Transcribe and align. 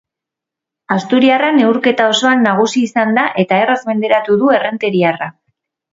Asturiarra 0.95 1.51
neurketa 1.57 2.07
osoan 2.13 2.41
nagusi 2.47 2.85
izan 2.87 3.13
da 3.19 3.27
eta 3.45 3.61
erraz 3.67 3.79
menderatu 3.91 4.39
du 4.45 4.51
errenteriarra. 4.61 5.29